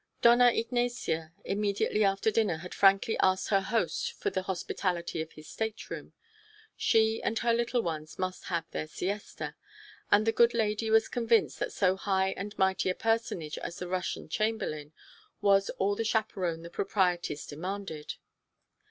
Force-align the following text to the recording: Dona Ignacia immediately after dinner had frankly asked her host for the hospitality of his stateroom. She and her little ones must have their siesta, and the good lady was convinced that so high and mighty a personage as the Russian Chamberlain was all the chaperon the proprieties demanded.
Dona 0.23 0.47
Ignacia 0.51 1.31
immediately 1.45 2.03
after 2.03 2.31
dinner 2.31 2.57
had 2.57 2.73
frankly 2.73 3.19
asked 3.19 3.49
her 3.49 3.61
host 3.61 4.13
for 4.13 4.31
the 4.31 4.41
hospitality 4.41 5.21
of 5.21 5.33
his 5.33 5.47
stateroom. 5.47 6.13
She 6.75 7.21
and 7.21 7.37
her 7.37 7.53
little 7.53 7.83
ones 7.83 8.17
must 8.17 8.45
have 8.45 8.67
their 8.71 8.87
siesta, 8.87 9.53
and 10.09 10.25
the 10.25 10.31
good 10.31 10.55
lady 10.55 10.89
was 10.89 11.07
convinced 11.07 11.59
that 11.59 11.71
so 11.71 11.97
high 11.97 12.29
and 12.29 12.57
mighty 12.57 12.89
a 12.89 12.95
personage 12.95 13.59
as 13.59 13.77
the 13.77 13.87
Russian 13.87 14.27
Chamberlain 14.27 14.91
was 15.39 15.69
all 15.77 15.95
the 15.95 16.03
chaperon 16.03 16.63
the 16.63 16.71
proprieties 16.71 17.45
demanded. 17.45 18.15